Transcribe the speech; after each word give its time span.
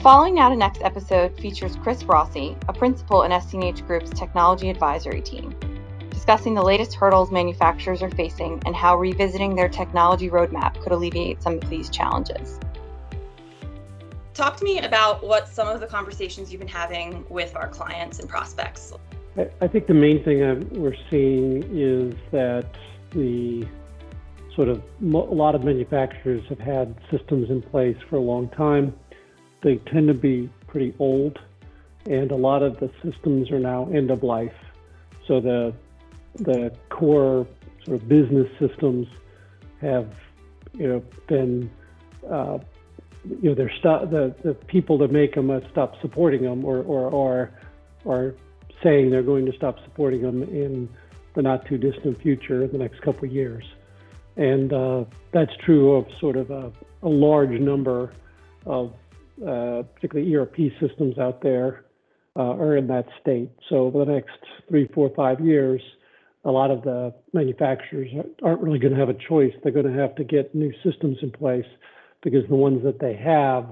The 0.00 0.04
following 0.04 0.34
Now 0.34 0.48
to 0.48 0.56
Next 0.56 0.80
episode 0.80 1.38
features 1.38 1.76
Chris 1.76 2.04
Rossi, 2.04 2.56
a 2.68 2.72
principal 2.72 3.24
in 3.24 3.38
SC&H 3.38 3.86
Group's 3.86 4.08
technology 4.18 4.70
advisory 4.70 5.20
team, 5.20 5.54
discussing 6.08 6.54
the 6.54 6.62
latest 6.62 6.94
hurdles 6.94 7.30
manufacturers 7.30 8.00
are 8.00 8.08
facing 8.08 8.62
and 8.64 8.74
how 8.74 8.96
revisiting 8.96 9.54
their 9.54 9.68
technology 9.68 10.30
roadmap 10.30 10.80
could 10.82 10.92
alleviate 10.92 11.42
some 11.42 11.58
of 11.58 11.68
these 11.68 11.90
challenges. 11.90 12.58
Talk 14.32 14.56
to 14.56 14.64
me 14.64 14.78
about 14.78 15.22
what 15.22 15.46
some 15.46 15.68
of 15.68 15.80
the 15.80 15.86
conversations 15.86 16.50
you've 16.50 16.60
been 16.60 16.66
having 16.68 17.26
with 17.28 17.54
our 17.54 17.68
clients 17.68 18.20
and 18.20 18.26
prospects. 18.26 18.94
I 19.60 19.68
think 19.68 19.86
the 19.86 19.92
main 19.92 20.24
thing 20.24 20.66
we're 20.70 20.96
seeing 21.10 21.62
is 21.76 22.14
that 22.32 22.64
the 23.10 23.68
sort 24.56 24.68
of 24.68 24.82
a 25.02 25.04
lot 25.04 25.54
of 25.54 25.62
manufacturers 25.62 26.42
have 26.48 26.58
had 26.58 26.94
systems 27.10 27.50
in 27.50 27.60
place 27.60 27.98
for 28.08 28.16
a 28.16 28.20
long 28.20 28.48
time. 28.48 28.94
They 29.62 29.76
tend 29.76 30.08
to 30.08 30.14
be 30.14 30.50
pretty 30.66 30.94
old, 30.98 31.38
and 32.06 32.30
a 32.30 32.36
lot 32.36 32.62
of 32.62 32.80
the 32.80 32.90
systems 33.02 33.50
are 33.50 33.58
now 33.58 33.88
end 33.92 34.10
of 34.10 34.22
life. 34.22 34.54
So 35.26 35.40
the 35.40 35.74
the 36.36 36.72
core 36.88 37.46
sort 37.84 38.00
of 38.00 38.08
business 38.08 38.48
systems 38.58 39.06
have 39.80 40.08
you 40.72 40.88
know 40.88 41.02
been 41.26 41.70
uh, 42.30 42.58
you 43.24 43.50
know 43.50 43.54
they're 43.54 43.72
stop 43.78 44.10
the 44.10 44.34
the 44.42 44.54
people 44.54 44.98
that 44.98 45.12
make 45.12 45.34
them 45.34 45.48
have 45.50 45.64
stopped 45.70 46.00
supporting 46.00 46.42
them 46.42 46.64
or 46.64 46.78
or 46.82 47.10
or 47.10 47.50
are 48.06 48.34
saying 48.82 49.10
they're 49.10 49.22
going 49.22 49.46
to 49.46 49.52
stop 49.52 49.76
supporting 49.84 50.22
them 50.22 50.42
in 50.42 50.88
the 51.34 51.42
not 51.42 51.66
too 51.66 51.78
distant 51.78 52.20
future, 52.20 52.66
the 52.66 52.78
next 52.78 53.00
couple 53.02 53.24
of 53.24 53.32
years. 53.32 53.64
And 54.36 54.72
uh, 54.72 55.04
that's 55.32 55.52
true 55.64 55.92
of 55.92 56.06
sort 56.20 56.36
of 56.36 56.50
a, 56.50 56.72
a 57.02 57.08
large 57.08 57.60
number 57.60 58.12
of 58.66 58.92
uh, 59.46 59.82
particularly 59.94 60.34
ERP 60.34 60.56
systems 60.80 61.18
out 61.18 61.42
there 61.42 61.84
uh, 62.36 62.54
are 62.54 62.76
in 62.76 62.86
that 62.88 63.06
state. 63.20 63.50
So 63.68 63.86
over 63.86 64.04
the 64.04 64.12
next 64.12 64.38
three, 64.68 64.88
four, 64.94 65.10
five 65.16 65.40
years, 65.40 65.82
a 66.44 66.50
lot 66.50 66.70
of 66.70 66.82
the 66.82 67.12
manufacturers 67.32 68.08
aren't 68.42 68.60
really 68.60 68.78
going 68.78 68.94
to 68.94 68.98
have 68.98 69.08
a 69.08 69.16
choice. 69.28 69.52
They're 69.62 69.72
going 69.72 69.92
to 69.92 69.98
have 70.00 70.14
to 70.16 70.24
get 70.24 70.54
new 70.54 70.72
systems 70.82 71.18
in 71.22 71.30
place 71.30 71.66
because 72.22 72.48
the 72.48 72.56
ones 72.56 72.82
that 72.84 72.98
they 72.98 73.14
have 73.16 73.66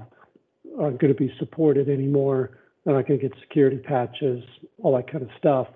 aren't 0.79 0.99
going 0.99 1.13
to 1.13 1.17
be 1.17 1.33
supported 1.39 1.89
anymore. 1.89 2.59
They're 2.85 2.95
not 2.95 3.07
going 3.07 3.19
to 3.19 3.29
get 3.29 3.37
security 3.41 3.77
patches, 3.77 4.43
all 4.79 4.95
that 4.95 5.11
kind 5.11 5.23
of 5.23 5.29
stuff. 5.37 5.67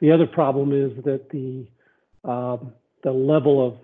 The 0.00 0.12
other 0.12 0.26
problem 0.26 0.72
is 0.72 1.04
that 1.04 1.30
the 1.30 1.66
um, 2.28 2.72
the 3.04 3.12
level 3.12 3.66
of 3.66 3.74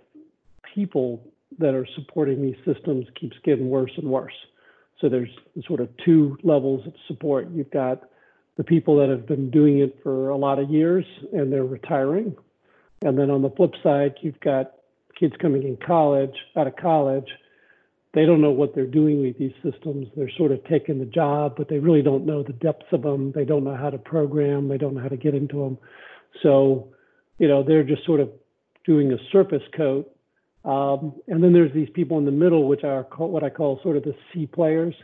people 0.74 1.22
that 1.58 1.74
are 1.74 1.86
supporting 1.94 2.42
these 2.42 2.56
systems 2.64 3.06
keeps 3.18 3.36
getting 3.44 3.68
worse 3.68 3.92
and 3.96 4.08
worse. 4.08 4.34
So 5.04 5.10
there's 5.10 5.28
sort 5.66 5.80
of 5.80 5.90
two 6.02 6.38
levels 6.42 6.86
of 6.86 6.94
support. 7.08 7.50
You've 7.52 7.70
got 7.70 8.04
the 8.56 8.64
people 8.64 8.96
that 9.00 9.10
have 9.10 9.26
been 9.26 9.50
doing 9.50 9.80
it 9.80 9.98
for 10.02 10.30
a 10.30 10.36
lot 10.36 10.58
of 10.58 10.70
years 10.70 11.04
and 11.30 11.52
they're 11.52 11.62
retiring. 11.62 12.34
And 13.02 13.18
then 13.18 13.30
on 13.30 13.42
the 13.42 13.50
flip 13.50 13.72
side, 13.82 14.14
you've 14.22 14.40
got 14.40 14.72
kids 15.20 15.34
coming 15.42 15.62
in 15.64 15.76
college, 15.76 16.34
out 16.56 16.68
of 16.68 16.76
college. 16.76 17.28
They 18.14 18.24
don't 18.24 18.40
know 18.40 18.52
what 18.52 18.74
they're 18.74 18.86
doing 18.86 19.20
with 19.20 19.36
these 19.36 19.52
systems. 19.62 20.06
They're 20.16 20.30
sort 20.38 20.52
of 20.52 20.64
taking 20.64 21.00
the 21.00 21.04
job, 21.04 21.52
but 21.54 21.68
they 21.68 21.80
really 21.80 22.00
don't 22.00 22.24
know 22.24 22.42
the 22.42 22.54
depths 22.54 22.86
of 22.90 23.02
them. 23.02 23.30
They 23.32 23.44
don't 23.44 23.64
know 23.64 23.76
how 23.76 23.90
to 23.90 23.98
program. 23.98 24.68
They 24.68 24.78
don't 24.78 24.94
know 24.94 25.02
how 25.02 25.08
to 25.08 25.18
get 25.18 25.34
into 25.34 25.56
them. 25.64 25.76
So, 26.42 26.88
you 27.36 27.46
know, 27.46 27.62
they're 27.62 27.84
just 27.84 28.06
sort 28.06 28.20
of 28.20 28.30
doing 28.86 29.12
a 29.12 29.18
surface 29.30 29.64
coat 29.76 30.13
um, 30.64 31.14
and 31.28 31.44
then 31.44 31.52
there's 31.52 31.72
these 31.74 31.90
people 31.94 32.18
in 32.18 32.24
the 32.24 32.30
middle, 32.30 32.66
which 32.66 32.84
are 32.84 33.02
what 33.18 33.44
I 33.44 33.50
call 33.50 33.80
sort 33.82 33.96
of 33.96 34.04
the 34.04 34.14
C 34.32 34.46
players. 34.46 34.94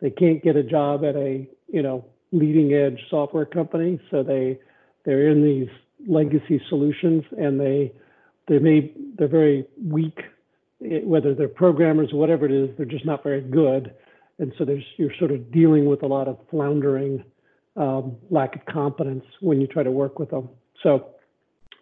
They 0.00 0.10
can't 0.10 0.42
get 0.42 0.56
a 0.56 0.62
job 0.62 1.04
at 1.04 1.16
a 1.16 1.48
you 1.68 1.82
know 1.82 2.04
leading 2.32 2.72
edge 2.74 3.00
software 3.10 3.44
company, 3.44 4.00
so 4.10 4.22
they 4.22 4.58
they're 5.04 5.28
in 5.28 5.42
these 5.42 5.68
legacy 6.06 6.62
solutions, 6.68 7.24
and 7.36 7.58
they 7.58 7.92
they 8.48 8.58
may 8.58 8.92
they're 9.18 9.28
very 9.28 9.66
weak, 9.84 10.18
eh, 10.84 11.00
whether 11.02 11.34
they're 11.34 11.48
programmers 11.48 12.12
or 12.12 12.20
whatever 12.20 12.46
it 12.46 12.52
is, 12.52 12.70
they're 12.76 12.86
just 12.86 13.04
not 13.04 13.24
very 13.24 13.40
good, 13.40 13.92
and 14.38 14.52
so 14.58 14.64
there's 14.64 14.84
you're 14.96 15.14
sort 15.18 15.32
of 15.32 15.50
dealing 15.50 15.86
with 15.86 16.04
a 16.04 16.06
lot 16.06 16.28
of 16.28 16.38
floundering, 16.50 17.24
um, 17.76 18.16
lack 18.30 18.54
of 18.54 18.64
competence 18.66 19.24
when 19.40 19.60
you 19.60 19.66
try 19.66 19.82
to 19.82 19.90
work 19.90 20.20
with 20.20 20.30
them. 20.30 20.48
So 20.84 21.08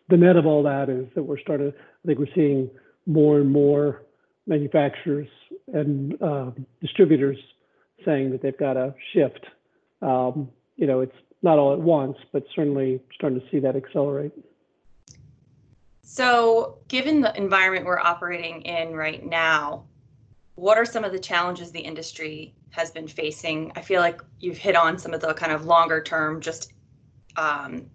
the 0.08 0.16
net 0.16 0.36
of 0.36 0.46
all 0.46 0.62
that 0.62 0.88
is 0.88 1.06
that 1.14 1.22
we're 1.22 1.38
starting. 1.38 1.72
I 1.76 2.06
think 2.06 2.18
we're 2.18 2.34
seeing 2.34 2.70
more 3.08 3.40
and 3.40 3.50
more 3.50 4.02
manufacturers 4.46 5.28
and 5.72 6.20
uh, 6.22 6.50
distributors 6.80 7.38
saying 8.04 8.30
that 8.30 8.42
they've 8.42 8.58
got 8.58 8.74
to 8.74 8.94
shift. 9.12 9.46
Um, 10.02 10.48
you 10.76 10.86
know, 10.86 11.00
it's 11.00 11.16
not 11.42 11.58
all 11.58 11.72
at 11.72 11.80
once, 11.80 12.16
but 12.32 12.44
certainly 12.54 13.00
starting 13.14 13.40
to 13.40 13.46
see 13.50 13.58
that 13.60 13.74
accelerate. 13.74 14.32
So, 16.02 16.78
given 16.88 17.20
the 17.20 17.36
environment 17.36 17.86
we're 17.86 17.98
operating 17.98 18.62
in 18.62 18.94
right 18.94 19.24
now, 19.24 19.84
what 20.54 20.78
are 20.78 20.84
some 20.84 21.04
of 21.04 21.12
the 21.12 21.18
challenges 21.18 21.70
the 21.70 21.80
industry 21.80 22.54
has 22.70 22.90
been 22.90 23.08
facing? 23.08 23.72
I 23.76 23.82
feel 23.82 24.00
like 24.00 24.20
you've 24.40 24.56
hit 24.56 24.76
on 24.76 24.98
some 24.98 25.14
of 25.14 25.20
the 25.20 25.34
kind 25.34 25.52
of 25.52 25.66
longer 25.66 26.02
term, 26.02 26.40
just 26.40 26.72
um, 27.36 27.86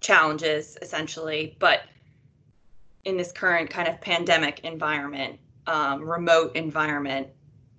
challenges 0.00 0.78
essentially, 0.80 1.56
but 1.58 1.82
in 3.08 3.16
this 3.16 3.32
current 3.32 3.70
kind 3.70 3.88
of 3.88 4.00
pandemic 4.02 4.60
environment, 4.60 5.38
um, 5.66 6.02
remote 6.02 6.54
environment, 6.54 7.26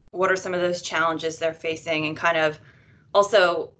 what 0.09 0.31
are 0.31 0.35
some 0.35 0.55
of 0.55 0.59
those 0.59 0.81
challenges 0.81 1.37
they're 1.37 1.53
facing 1.53 2.07
and 2.07 2.17
kind 2.17 2.35
of 2.35 2.59
also 3.13 3.71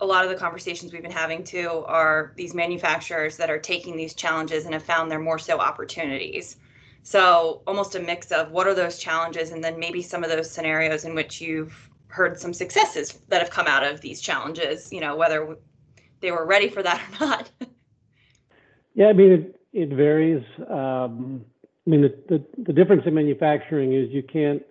a 0.00 0.06
lot 0.06 0.24
of 0.24 0.30
the 0.30 0.36
conversations 0.36 0.92
we've 0.92 1.02
been 1.02 1.10
having 1.10 1.44
too 1.44 1.84
are 1.86 2.32
these 2.36 2.54
manufacturers 2.54 3.36
that 3.36 3.50
are 3.50 3.58
taking 3.58 3.96
these 3.96 4.14
challenges 4.14 4.64
and 4.64 4.74
have 4.74 4.82
found 4.82 5.10
they're 5.10 5.20
more 5.20 5.38
so 5.38 5.60
opportunities. 5.60 6.56
So 7.04 7.62
almost 7.68 7.94
a 7.94 8.00
mix 8.00 8.32
of 8.32 8.50
what 8.50 8.66
are 8.66 8.74
those 8.74 8.98
challenges 8.98 9.52
and 9.52 9.62
then 9.62 9.78
maybe 9.78 10.02
some 10.02 10.24
of 10.24 10.30
those 10.30 10.50
scenarios 10.50 11.04
in 11.04 11.14
which 11.14 11.40
you've 11.40 11.88
heard 12.08 12.40
some 12.40 12.52
successes 12.52 13.20
that 13.28 13.40
have 13.40 13.50
come 13.50 13.68
out 13.68 13.84
of 13.84 14.00
these 14.00 14.20
challenges, 14.20 14.92
you 14.92 15.00
know, 15.00 15.14
whether 15.14 15.56
they 16.18 16.32
were 16.32 16.46
ready 16.46 16.68
for 16.68 16.82
that 16.82 17.00
or 17.00 17.26
not. 17.26 17.50
yeah, 18.94 19.08
I 19.08 19.12
mean, 19.12 19.32
it 19.32 19.59
varies. 19.72 20.44
Um, 20.68 21.44
I 21.86 21.90
mean, 21.90 22.02
the, 22.02 22.14
the, 22.28 22.62
the 22.64 22.72
difference 22.72 23.02
in 23.06 23.14
manufacturing 23.14 23.94
is 23.94 24.10
you 24.10 24.22
can't 24.22 24.62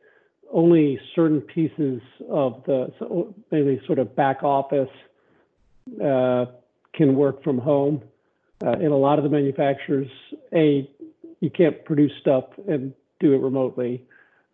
only 0.52 1.00
certain 1.16 1.42
pieces 1.42 2.02
of 2.30 2.64
the 2.66 2.92
so 2.98 3.34
mainly 3.52 3.80
sort 3.86 4.00
of 4.00 4.16
back 4.16 4.44
office 4.44 4.90
uh, 6.04 6.46
can 6.94 7.16
work 7.16 7.44
from 7.44 7.58
home. 7.58 8.02
Uh, 8.66 8.72
in 8.74 8.92
a 8.92 8.98
lot 8.98 9.18
of 9.18 9.24
the 9.24 9.30
manufacturers, 9.30 10.10
a 10.54 10.90
you 11.40 11.50
can't 11.50 11.86
produce 11.86 12.12
stuff 12.20 12.46
and 12.68 12.94
do 13.20 13.34
it 13.34 13.38
remotely. 13.38 14.04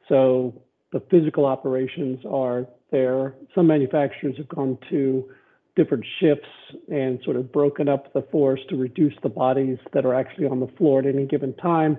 So 0.08 0.62
the 0.92 1.00
physical 1.10 1.46
operations 1.46 2.20
are 2.30 2.68
there. 2.92 3.34
Some 3.56 3.68
manufacturers 3.68 4.38
have 4.38 4.48
gone 4.48 4.78
to 4.90 5.28
different 5.76 6.06
shifts 6.20 6.48
and 6.90 7.20
sort 7.24 7.36
of 7.36 7.52
broken 7.52 7.90
up 7.90 8.14
the 8.14 8.22
force 8.32 8.62
to 8.70 8.76
reduce 8.76 9.14
the 9.24 9.30
bodies 9.30 9.78
that 9.94 10.06
are 10.06 10.14
actually 10.14 10.46
on 10.46 10.60
the 10.60 10.68
floor 10.78 11.00
at 11.00 11.06
any 11.06 11.26
given 11.26 11.54
time. 11.56 11.98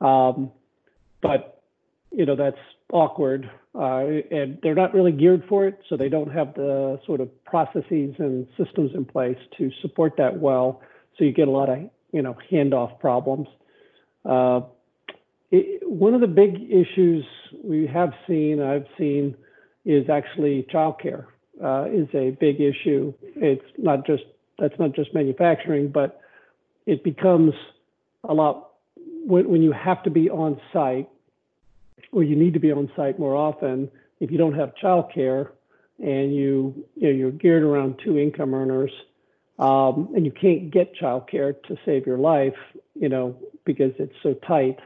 Um, 0.00 0.50
but 1.22 1.62
you 2.12 2.26
know 2.26 2.36
that's 2.36 2.58
awkward, 2.92 3.50
uh, 3.74 4.04
and 4.30 4.58
they're 4.62 4.74
not 4.74 4.94
really 4.94 5.12
geared 5.12 5.44
for 5.48 5.66
it, 5.66 5.80
so 5.88 5.96
they 5.96 6.08
don't 6.08 6.30
have 6.30 6.54
the 6.54 7.00
sort 7.06 7.20
of 7.20 7.44
processes 7.44 8.14
and 8.18 8.46
systems 8.56 8.92
in 8.94 9.04
place 9.04 9.38
to 9.58 9.70
support 9.82 10.14
that 10.18 10.38
well. 10.38 10.82
So 11.18 11.24
you 11.24 11.32
get 11.32 11.48
a 11.48 11.50
lot 11.50 11.68
of 11.68 11.78
you 12.12 12.22
know 12.22 12.36
handoff 12.50 13.00
problems. 13.00 13.48
Uh, 14.24 14.60
it, 15.50 15.88
one 15.88 16.14
of 16.14 16.20
the 16.20 16.26
big 16.26 16.56
issues 16.70 17.24
we 17.64 17.86
have 17.86 18.12
seen, 18.26 18.60
I've 18.60 18.86
seen, 18.98 19.36
is 19.84 20.10
actually 20.10 20.66
childcare 20.72 21.26
uh, 21.62 21.86
is 21.90 22.08
a 22.14 22.30
big 22.30 22.60
issue. 22.60 23.12
It's 23.36 23.64
not 23.78 24.06
just 24.06 24.24
that's 24.58 24.78
not 24.78 24.92
just 24.92 25.12
manufacturing, 25.14 25.88
but 25.88 26.20
it 26.86 27.04
becomes 27.04 27.52
a 28.24 28.32
lot 28.32 28.70
when, 29.26 29.48
when 29.48 29.62
you 29.62 29.72
have 29.72 30.02
to 30.04 30.10
be 30.10 30.30
on 30.30 30.60
site 30.72 31.08
or 32.12 32.22
you 32.22 32.36
need 32.36 32.54
to 32.54 32.60
be 32.60 32.72
on 32.72 32.90
site 32.96 33.18
more 33.18 33.34
often. 33.34 33.90
If 34.20 34.30
you 34.30 34.38
don't 34.38 34.54
have 34.54 34.72
childcare 34.82 35.50
and 35.98 36.34
you, 36.34 36.86
you 36.94 37.08
know, 37.08 37.10
you're 37.10 37.30
geared 37.30 37.62
around 37.62 38.00
two 38.02 38.18
income 38.18 38.54
earners 38.54 38.92
um, 39.58 40.10
and 40.14 40.24
you 40.24 40.32
can't 40.32 40.70
get 40.70 40.94
childcare 40.94 41.54
to 41.64 41.76
save 41.84 42.06
your 42.06 42.18
life, 42.18 42.56
you 42.94 43.08
know, 43.08 43.36
because 43.64 43.92
it's 43.98 44.14
so 44.22 44.34
tight 44.34 44.78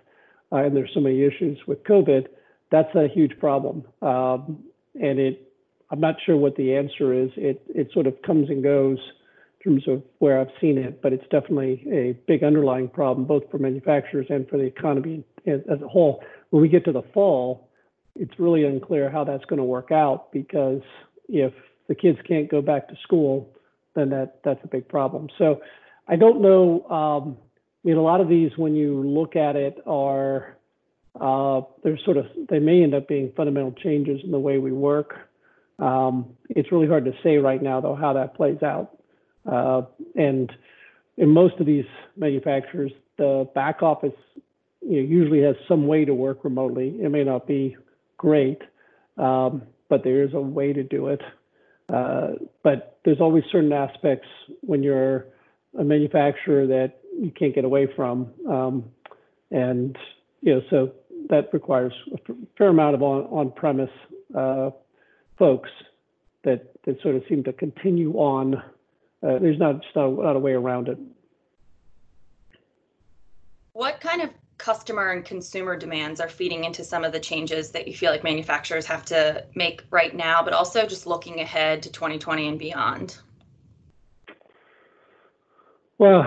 uh, 0.52 0.56
and 0.56 0.76
there's 0.76 0.90
so 0.94 1.00
many 1.00 1.22
issues 1.22 1.58
with 1.66 1.84
COVID, 1.84 2.26
that's 2.70 2.94
a 2.94 3.08
huge 3.08 3.38
problem. 3.38 3.84
Um, 4.02 4.64
and 5.00 5.18
it 5.18 5.49
I'm 5.90 6.00
not 6.00 6.16
sure 6.24 6.36
what 6.36 6.56
the 6.56 6.76
answer 6.76 7.12
is. 7.12 7.30
It 7.36 7.62
it 7.68 7.90
sort 7.92 8.06
of 8.06 8.20
comes 8.22 8.48
and 8.48 8.62
goes 8.62 8.98
in 9.64 9.72
terms 9.72 9.88
of 9.88 10.02
where 10.18 10.40
I've 10.40 10.52
seen 10.60 10.78
it, 10.78 11.02
but 11.02 11.12
it's 11.12 11.24
definitely 11.30 11.84
a 11.92 12.12
big 12.26 12.42
underlying 12.42 12.88
problem 12.88 13.26
both 13.26 13.42
for 13.50 13.58
manufacturers 13.58 14.26
and 14.30 14.48
for 14.48 14.56
the 14.56 14.64
economy 14.64 15.24
as, 15.46 15.60
a 15.68 15.88
whole. 15.88 16.22
When 16.50 16.62
we 16.62 16.68
get 16.68 16.84
to 16.86 16.92
the 16.92 17.02
fall, 17.12 17.68
it's 18.16 18.38
really 18.38 18.64
unclear 18.64 19.10
how 19.10 19.24
that's 19.24 19.44
going 19.44 19.58
to 19.58 19.64
work 19.64 19.92
out 19.92 20.32
because 20.32 20.82
if 21.28 21.52
the 21.88 21.94
kids 21.94 22.18
can't 22.26 22.50
go 22.50 22.62
back 22.62 22.88
to 22.88 22.94
school, 23.02 23.54
then 23.94 24.10
that 24.10 24.40
that's 24.44 24.60
a 24.64 24.68
big 24.68 24.88
problem. 24.88 25.28
So 25.36 25.60
I 26.08 26.16
don't 26.16 26.40
know. 26.40 26.84
Um, 26.88 27.36
I 27.84 27.88
mean, 27.88 27.96
a 27.96 28.02
lot 28.02 28.20
of 28.20 28.28
these, 28.28 28.50
when 28.56 28.74
you 28.74 29.02
look 29.02 29.36
at 29.36 29.56
it, 29.56 29.78
are 29.86 30.56
uh, 31.20 31.62
they're 31.82 31.98
sort 32.04 32.16
of 32.16 32.26
they 32.48 32.58
may 32.58 32.82
end 32.82 32.94
up 32.94 33.08
being 33.08 33.32
fundamental 33.36 33.72
changes 33.72 34.20
in 34.22 34.30
the 34.30 34.38
way 34.38 34.58
we 34.58 34.72
work. 34.72 35.29
Um, 35.80 36.36
it's 36.50 36.70
really 36.70 36.86
hard 36.86 37.04
to 37.06 37.12
say 37.22 37.38
right 37.38 37.62
now, 37.62 37.80
though, 37.80 37.94
how 37.94 38.12
that 38.12 38.34
plays 38.34 38.62
out. 38.62 38.98
Uh, 39.50 39.82
and 40.14 40.52
in 41.16 41.30
most 41.30 41.54
of 41.58 41.66
these 41.66 41.86
manufacturers, 42.16 42.92
the 43.16 43.48
back 43.54 43.82
office 43.82 44.12
you 44.82 45.02
know, 45.02 45.08
usually 45.08 45.42
has 45.42 45.56
some 45.66 45.86
way 45.86 46.04
to 46.04 46.14
work 46.14 46.44
remotely. 46.44 46.96
It 47.00 47.10
may 47.10 47.24
not 47.24 47.46
be 47.46 47.76
great, 48.16 48.60
um, 49.16 49.62
but 49.88 50.04
there 50.04 50.22
is 50.22 50.34
a 50.34 50.40
way 50.40 50.72
to 50.72 50.82
do 50.82 51.08
it. 51.08 51.20
Uh, 51.92 52.32
but 52.62 52.98
there's 53.04 53.20
always 53.20 53.42
certain 53.50 53.72
aspects 53.72 54.28
when 54.60 54.82
you're 54.82 55.26
a 55.78 55.84
manufacturer 55.84 56.66
that 56.66 57.00
you 57.18 57.30
can't 57.30 57.54
get 57.54 57.64
away 57.64 57.88
from. 57.96 58.30
Um, 58.48 58.84
and, 59.50 59.96
you 60.42 60.54
know, 60.54 60.60
so 60.70 60.92
that 61.30 61.52
requires 61.52 61.92
a 62.14 62.32
fair 62.56 62.68
amount 62.68 62.94
of 62.94 63.02
on, 63.02 63.24
on-premise 63.24 63.90
uh, 64.36 64.70
folks 65.40 65.70
that, 66.44 66.70
that 66.84 67.00
sort 67.02 67.16
of 67.16 67.24
seem 67.28 67.42
to 67.44 67.52
continue 67.52 68.12
on. 68.12 68.54
Uh, 69.22 69.38
there's 69.40 69.58
not, 69.58 69.82
just 69.82 69.96
not, 69.96 70.10
not 70.10 70.36
a 70.36 70.38
way 70.38 70.52
around 70.52 70.88
it. 70.88 70.98
What 73.72 74.00
kind 74.00 74.22
of 74.22 74.30
customer 74.58 75.10
and 75.10 75.24
consumer 75.24 75.76
demands 75.76 76.20
are 76.20 76.28
feeding 76.28 76.64
into 76.64 76.84
some 76.84 77.02
of 77.02 77.12
the 77.12 77.18
changes 77.18 77.70
that 77.70 77.88
you 77.88 77.94
feel 77.94 78.10
like 78.10 78.22
manufacturers 78.22 78.84
have 78.86 79.04
to 79.06 79.44
make 79.54 79.82
right 79.90 80.14
now, 80.14 80.42
but 80.42 80.52
also 80.52 80.86
just 80.86 81.06
looking 81.06 81.40
ahead 81.40 81.82
to 81.82 81.90
2020 81.90 82.48
and 82.48 82.58
beyond? 82.58 83.18
Well, 85.98 86.24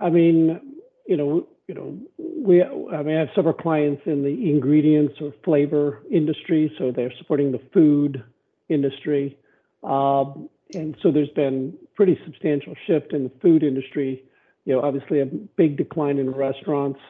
I 0.00 0.10
mean, 0.10 0.60
you 1.06 1.16
know, 1.16 1.46
you 1.68 1.74
know, 1.74 1.98
we 2.18 2.62
I 2.62 3.02
mean, 3.02 3.16
I 3.16 3.20
have 3.20 3.28
several 3.34 3.54
clients 3.54 4.02
in 4.06 4.22
the 4.22 4.50
ingredients 4.50 5.14
or 5.20 5.32
flavor 5.44 6.02
industry, 6.10 6.72
so 6.78 6.90
they're 6.90 7.12
supporting 7.18 7.52
the 7.52 7.60
food 7.72 8.24
industry, 8.68 9.38
um, 9.82 10.48
and 10.74 10.96
so 11.02 11.10
there's 11.10 11.30
been 11.30 11.74
pretty 11.94 12.18
substantial 12.24 12.74
shift 12.86 13.12
in 13.12 13.24
the 13.24 13.32
food 13.40 13.62
industry. 13.62 14.22
You 14.64 14.74
know, 14.74 14.82
obviously 14.82 15.20
a 15.20 15.26
big 15.26 15.76
decline 15.78 16.18
in 16.18 16.30
restaurants 16.30 17.00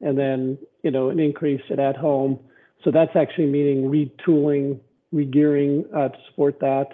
and 0.00 0.18
then 0.18 0.58
you 0.82 0.90
know 0.90 1.10
an 1.10 1.20
increase 1.20 1.62
at 1.70 1.78
at 1.78 1.96
home. 1.96 2.38
So 2.84 2.90
that's 2.90 3.14
actually 3.14 3.46
meaning 3.46 3.90
retooling, 3.90 4.80
regearing 5.14 5.84
uh, 5.94 6.08
to 6.08 6.18
support 6.30 6.60
that. 6.60 6.88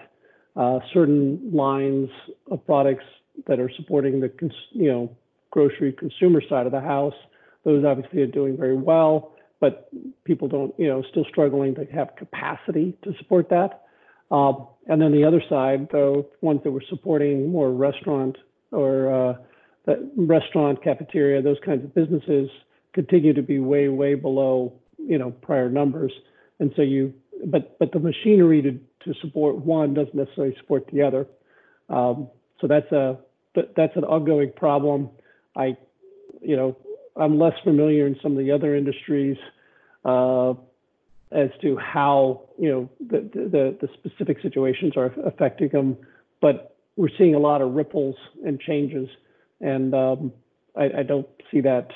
Uh, 0.57 0.81
certain 0.93 1.51
lines 1.53 2.09
of 2.51 2.65
products 2.67 3.05
that 3.47 3.61
are 3.61 3.71
supporting 3.77 4.21
the 4.21 4.31
you 4.73 4.91
know 4.91 5.17
grocery 5.51 5.93
consumer 5.93 6.43
side 6.49 6.67
of 6.67 6.73
the 6.73 6.81
house, 6.81 7.15
those 7.65 7.85
obviously 7.85 8.23
are 8.23 8.27
doing 8.27 8.57
very 8.57 8.77
well, 8.77 9.35
but 9.61 9.91
people 10.25 10.49
don't 10.49 10.75
you 10.79 10.89
know 10.89 11.03
still 11.11 11.27
struggling 11.29 11.75
to 11.75 11.85
have 11.87 12.15
capacity 12.17 12.97
to 13.05 13.15
support 13.19 13.49
that. 13.51 13.83
Um, 14.31 14.67
and 14.87 15.01
then 15.01 15.13
the 15.13 15.25
other 15.25 15.43
side, 15.49 15.89
though, 15.93 16.27
ones 16.41 16.61
that 16.65 16.71
were 16.71 16.83
supporting 16.89 17.51
more 17.51 17.71
restaurant 17.71 18.37
or 18.73 19.13
uh, 19.31 19.35
restaurant, 20.17 20.83
cafeteria, 20.83 21.43
those 21.43 21.59
kinds 21.65 21.85
of 21.85 21.95
businesses, 21.95 22.49
continue 22.93 23.33
to 23.33 23.43
be 23.43 23.59
way, 23.59 23.89
way 23.89 24.15
below, 24.15 24.73
you 24.99 25.19
know, 25.19 25.31
prior 25.31 25.69
numbers. 25.69 26.13
And 26.59 26.73
so 26.77 26.83
you, 26.83 27.15
but 27.47 27.79
but 27.79 27.93
the 27.93 28.01
machinery 28.01 28.63
to 28.63 28.81
to 29.05 29.19
support 29.21 29.57
one 29.57 29.95
doesn't 29.95 30.15
necessarily 30.15 30.57
support 30.59 30.89
the 30.93 31.03
other. 31.03 31.27
Um, 31.89 32.29
so 32.61 32.67
that's 32.67 32.91
a 32.93 33.19
that's 33.77 33.97
an 33.97 34.05
ongoing 34.05 34.53
problem. 34.53 35.11
I, 35.55 35.77
you 36.43 36.57
know, 36.57 36.77
I'm 37.17 37.39
less 37.39 37.55
familiar 37.65 38.07
in 38.07 38.17
some 38.23 38.33
of 38.33 38.39
the 38.39 38.51
other 38.53 38.75
industries 38.75 39.37
uh, 40.05 40.55
as 41.37 41.51
to 41.61 41.77
how 41.77 42.43
you 42.59 42.71
know 42.71 42.91
the, 42.99 43.21
the 43.33 43.77
the 43.81 43.89
specific 43.95 44.39
situations 44.43 44.95
are 44.97 45.13
affecting 45.25 45.69
them, 45.69 45.97
but 46.41 46.77
we're 46.97 47.11
seeing 47.17 47.35
a 47.35 47.39
lot 47.39 47.61
of 47.63 47.75
ripples 47.75 48.17
and 48.45 48.59
changes, 48.59 49.09
and 49.61 49.95
um, 49.95 50.33
I, 50.75 50.85
I 50.99 51.03
don't 51.03 51.29
see 51.51 51.61
that 51.61 51.91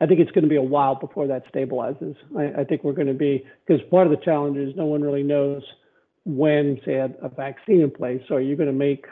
I 0.00 0.06
think 0.06 0.20
it's 0.20 0.30
going 0.30 0.44
to 0.44 0.50
be 0.50 0.56
a 0.56 0.62
while 0.62 0.94
before 0.94 1.26
that 1.28 1.50
stabilizes. 1.52 2.16
I, 2.36 2.60
I 2.60 2.64
think 2.64 2.84
we're 2.84 2.92
going 2.92 3.06
to 3.06 3.14
be 3.14 3.46
because 3.66 3.82
part 3.88 4.06
of 4.06 4.10
the 4.10 4.22
challenge 4.22 4.58
is 4.58 4.76
no 4.76 4.84
one 4.84 5.00
really 5.00 5.22
knows 5.22 5.62
when, 6.24 6.80
say, 6.84 6.94
a, 6.94 7.10
a 7.22 7.28
vaccine 7.28 7.80
in 7.80 7.90
place. 7.90 8.20
So 8.28 8.34
are 8.34 8.40
you 8.40 8.56
going 8.56 8.68
to 8.68 8.74
make 8.74 9.06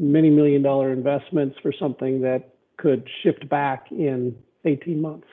many 0.00 0.30
million 0.30 0.62
dollar 0.62 0.92
investments 0.92 1.56
for 1.62 1.72
something 1.72 2.20
that 2.22 2.54
could 2.76 3.08
shift 3.22 3.48
back 3.48 3.86
in 3.90 4.36
18 4.64 5.00
months? 5.00 5.26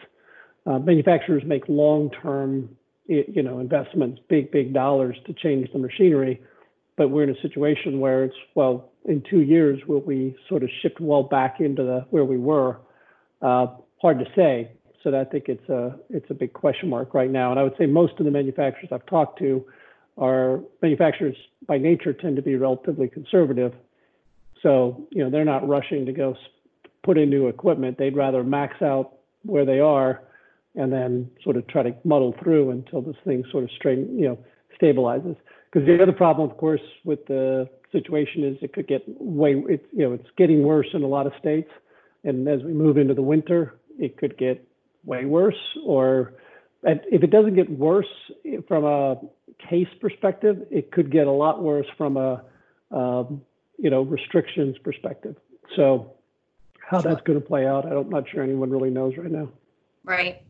Uh, 0.65 0.79
manufacturers 0.79 1.43
make 1.45 1.63
long-term, 1.67 2.75
you 3.07 3.41
know, 3.41 3.59
investments, 3.59 4.21
big, 4.27 4.51
big 4.51 4.73
dollars 4.73 5.17
to 5.25 5.33
change 5.33 5.71
the 5.71 5.79
machinery, 5.79 6.41
but 6.97 7.09
we're 7.09 7.23
in 7.23 7.29
a 7.29 7.41
situation 7.41 7.99
where 7.99 8.25
it's 8.25 8.35
well, 8.55 8.91
in 9.05 9.23
two 9.29 9.41
years 9.41 9.79
will 9.87 10.01
we 10.01 10.35
sort 10.49 10.63
of 10.63 10.69
shift 10.81 10.99
well 10.99 11.23
back 11.23 11.59
into 11.59 11.83
the 11.83 12.05
where 12.09 12.25
we 12.25 12.37
were? 12.37 12.77
Uh, 13.41 13.67
hard 14.01 14.19
to 14.19 14.25
say. 14.35 14.71
So 15.03 15.17
I 15.17 15.23
think 15.23 15.45
it's 15.47 15.69
a 15.69 15.95
it's 16.09 16.29
a 16.29 16.33
big 16.33 16.53
question 16.53 16.89
mark 16.89 17.13
right 17.13 17.29
now. 17.29 17.51
And 17.51 17.59
I 17.59 17.63
would 17.63 17.75
say 17.77 17.85
most 17.85 18.13
of 18.19 18.25
the 18.25 18.31
manufacturers 18.31 18.89
I've 18.91 19.05
talked 19.05 19.39
to 19.39 19.65
are 20.17 20.59
manufacturers 20.81 21.35
by 21.67 21.77
nature 21.77 22.13
tend 22.13 22.35
to 22.35 22.41
be 22.41 22.55
relatively 22.55 23.07
conservative. 23.07 23.73
So 24.61 25.07
you 25.11 25.23
know 25.23 25.29
they're 25.29 25.45
not 25.45 25.67
rushing 25.67 26.05
to 26.07 26.11
go 26.11 26.35
put 27.03 27.17
in 27.17 27.29
new 27.29 27.47
equipment. 27.47 27.97
They'd 27.97 28.15
rather 28.15 28.43
max 28.43 28.81
out 28.81 29.13
where 29.43 29.65
they 29.65 29.79
are 29.79 30.23
and 30.77 30.93
then 30.93 31.29
sort 31.43 31.57
of 31.57 31.67
try 31.67 31.83
to 31.83 31.93
muddle 32.05 32.33
through 32.41 32.69
until 32.69 33.01
this 33.01 33.15
thing 33.25 33.43
sort 33.51 33.63
of 33.63 33.69
you 33.83 34.27
know 34.27 34.37
stabilizes. 34.79 35.35
Because 35.71 35.85
the 35.85 36.01
other 36.01 36.13
problem, 36.13 36.49
of 36.49 36.57
course, 36.57 36.81
with 37.03 37.25
the 37.25 37.67
situation 37.91 38.43
is 38.43 38.57
it 38.61 38.73
could 38.73 38.87
get 38.87 39.03
way 39.07 39.55
it's 39.67 39.85
you 39.91 40.07
know 40.07 40.13
it's 40.13 40.29
getting 40.37 40.63
worse 40.63 40.87
in 40.93 41.03
a 41.03 41.07
lot 41.07 41.27
of 41.27 41.33
states, 41.39 41.69
and 42.23 42.47
as 42.47 42.61
we 42.63 42.73
move 42.73 42.97
into 42.97 43.13
the 43.13 43.21
winter, 43.21 43.75
it 43.99 44.17
could 44.17 44.37
get 44.37 44.65
way 45.03 45.25
worse, 45.25 45.77
or 45.85 46.33
if 46.83 47.23
it 47.23 47.31
doesn't 47.31 47.55
get 47.55 47.69
worse 47.69 48.07
from 48.67 48.85
a 48.85 49.17
case 49.69 49.87
perspective, 49.99 50.57
it 50.69 50.91
could 50.91 51.11
get 51.11 51.27
a 51.27 51.31
lot 51.31 51.61
worse 51.61 51.87
from 51.97 52.17
a 52.17 52.43
um, 52.91 53.41
you 53.77 53.89
know 53.89 54.03
restrictions 54.03 54.77
perspective. 54.83 55.35
So 55.75 56.13
how 56.87 57.01
that's 57.01 57.21
going 57.21 57.41
to 57.41 57.45
play 57.45 57.65
out, 57.65 57.85
I'm 57.85 58.09
not 58.09 58.29
sure 58.29 58.41
anyone 58.41 58.69
really 58.69 58.89
knows 58.89 59.13
right 59.17 59.31
now. 59.31 59.49
Right. 60.05 60.41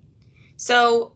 So 0.58 1.14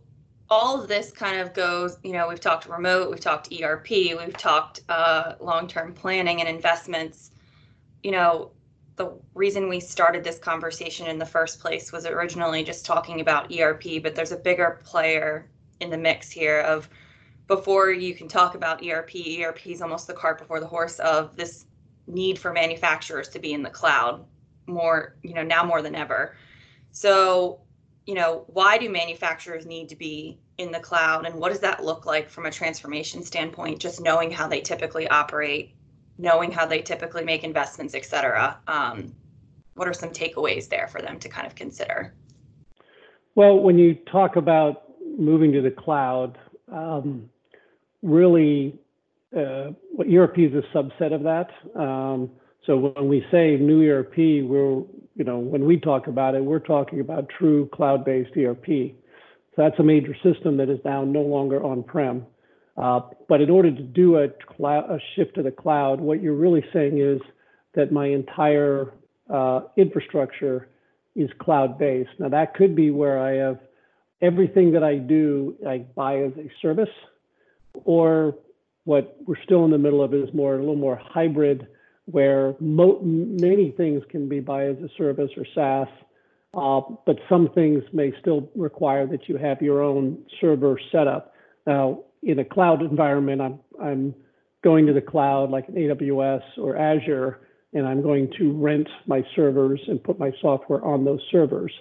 all 0.50 0.81
of 0.81 0.88
this 0.88 1.12
kind 1.12 1.39
of 1.39 1.53
goes, 1.53 1.98
you 2.03 2.13
know, 2.13 2.27
we've 2.27 2.39
talked 2.39 2.67
remote, 2.67 3.10
we've 3.10 3.19
talked 3.19 3.51
ERP, 3.51 3.89
we've 3.89 4.38
talked 4.38 4.81
uh, 4.89 5.33
long-term 5.39 5.93
planning 5.93 6.41
and 6.41 6.50
investments. 6.50 7.31
You 8.03 8.12
know, 8.12 8.51
the 8.98 9.12
reason 9.33 9.67
we 9.67 9.79
started 9.79 10.24
this 10.24 10.38
conversation 10.38 11.07
in 11.07 11.17
the 11.17 11.25
first 11.25 11.60
place 11.60 11.91
was 11.91 12.05
originally 12.05 12.63
just 12.63 12.86
talking 12.86 13.21
about 13.21 13.51
ERP, 13.51 14.03
but 14.03 14.13
there's 14.13 14.31
a 14.31 14.38
bigger 14.38 14.79
player 14.83 15.50
in 15.79 15.89
the 15.89 15.98
mix 15.98 16.29
here 16.29 16.60
of 16.62 16.88
before 17.48 17.91
you 17.91 18.13
can 18.13 18.27
talk 18.27 18.55
about 18.55 18.86
ERP, 18.86 19.12
ERP 19.39 19.67
is 19.67 19.81
almost 19.81 20.07
the 20.07 20.13
cart 20.13 20.38
before 20.38 20.60
the 20.60 20.67
horse 20.67 21.00
of 21.00 21.36
this 21.36 21.65
need 22.07 22.38
for 22.38 22.53
manufacturers 22.53 23.27
to 23.29 23.39
be 23.39 23.53
in 23.53 23.63
the 23.63 23.69
cloud 23.69 24.24
more, 24.67 25.15
you 25.24 25.33
know, 25.33 25.43
now 25.43 25.63
more 25.63 25.81
than 25.81 25.95
ever. 25.95 26.36
So, 26.91 27.62
you 28.05 28.15
know, 28.15 28.46
why 28.48 28.77
do 28.77 28.89
manufacturers 28.89 29.65
need 29.65 29.89
to 29.89 29.96
be 29.96 30.39
in 30.58 30.72
the 30.72 30.79
cloud 30.79 31.25
and 31.25 31.36
what 31.36 31.50
does 31.50 31.60
that 31.60 31.84
look 31.84 32.05
like 32.05 32.29
from 32.29 32.46
a 32.46 32.51
transformation 32.51 33.24
standpoint, 33.24 33.79
just 33.79 34.01
knowing 34.01 34.31
how 34.31 34.48
they 34.48 34.62
typically 34.62 35.08
operate 35.08 35.75
knowing 36.22 36.51
how 36.51 36.65
they 36.65 36.81
typically 36.81 37.24
make 37.24 37.43
investments, 37.43 37.96
et 37.96 38.05
cetera. 38.05 38.58
Um, 38.67 39.13
what 39.74 39.88
are 39.88 39.93
some 39.93 40.10
takeaways 40.10 40.70
there 40.70 40.88
for 40.88 41.01
them 41.01 41.20
to 41.20 41.27
kind 41.27 41.48
of 41.48 41.55
consider? 41.55 42.13
Well, 43.36 43.60
when 43.60 43.77
you 43.77 43.96
talk 43.96 44.36
about 44.36 44.84
moving 45.17 45.51
to 45.53 45.62
the 45.62 45.72
cloud, 45.72 46.38
um, 46.72 47.29
really, 48.01 48.79
uh, 49.36 49.72
ERP 50.00 50.39
is 50.39 50.53
a 50.53 50.77
subset 50.77 51.13
of 51.13 51.24
that. 51.24 51.50
Um, 51.79 52.29
so 52.65 52.77
when 52.77 53.08
we 53.08 53.25
say 53.31 53.58
new 53.58 53.81
ERP, 53.89 54.46
we're, 54.46 54.84
you 55.15 55.24
know, 55.24 55.39
when 55.39 55.65
we 55.65 55.80
talk 55.80 56.08
about 56.08 56.36
it, 56.36 56.44
we're 56.44 56.60
talking 56.60 57.00
about 57.00 57.30
true 57.30 57.70
cloud-based 57.74 58.32
ERP. 58.38 58.65
So 58.65 59.58
that's 59.58 59.80
a 59.80 59.84
major 59.84 60.15
system 60.24 60.58
that 60.58 60.70
is 60.70 60.80
now 60.86 61.03
no 61.03 61.22
longer 61.22 61.63
on-prem. 61.63 62.25
Uh, 62.77 63.01
but 63.27 63.41
in 63.41 63.50
order 63.50 63.70
to 63.70 63.82
do 63.82 64.18
a, 64.18 64.27
a, 64.63 65.00
shift 65.15 65.36
to 65.36 65.44
the 65.44 65.51
cloud, 65.51 66.00
what 66.00 66.22
you're 66.22 66.34
really 66.34 66.63
saying 66.72 67.00
is 67.00 67.20
that 67.75 67.91
my 67.91 68.08
entire 68.08 68.94
uh, 69.30 69.62
infrastructure 69.75 70.70
is 71.15 71.30
cloud-based. 71.39 72.12
Now 72.20 72.30
that 72.30 72.56
could 72.56 72.75
be 72.75 72.89
where 72.91 73.20
I 73.20 73.34
have 73.46 73.60
everything 74.22 74.72
that 74.72 74.84
I 74.84 74.96
do, 74.96 75.56
I 75.68 75.80
buy 75.80 76.20
as 76.20 76.32
a 76.38 76.50
service. 76.62 76.89
or 77.84 78.36
what 78.84 79.18
we're 79.27 79.41
still 79.44 79.63
in 79.65 79.72
the 79.72 79.77
middle 79.77 80.03
of 80.03 80.13
is 80.13 80.34
more 80.34 80.56
a 80.56 80.60
little 80.60 80.75
more 80.75 80.96
hybrid, 80.96 81.68
where 82.12 82.56
mo- 82.60 83.00
many 83.01 83.72
things 83.72 84.03
can 84.10 84.27
be 84.27 84.39
buy 84.39 84.65
as 84.65 84.77
a 84.77 84.89
service 84.98 85.32
or 85.38 85.46
SaaS, 85.56 85.88
uh, 86.53 86.82
but 87.06 87.18
some 87.30 87.50
things 87.56 87.84
may 87.94 88.12
still 88.20 88.50
require 88.56 89.08
that 89.08 89.30
you 89.30 89.38
have 89.38 89.62
your 89.62 89.82
own 89.82 90.18
server 90.39 90.80
setup. 90.91 91.34
Now, 91.65 92.03
in 92.24 92.39
a 92.39 92.46
cloud 92.46 92.82
environment, 92.82 93.41
I'm 93.41 93.60
I'm 93.82 94.15
going 94.63 94.86
to 94.86 94.94
the 94.94 95.01
cloud 95.01 95.50
like 95.50 95.68
an 95.70 95.75
AWS 95.75 96.44
or 96.58 96.77
Azure, 96.77 97.39
and 97.74 97.88
I'm 97.88 98.01
going 98.01 98.32
to 98.38 98.51
rent 98.51 98.88
my 99.08 99.24
servers 99.36 99.80
and 99.88 100.03
put 100.03 100.20
my 100.20 100.32
software 100.41 100.84
on 100.84 101.03
those 101.06 101.22
servers 101.32 101.72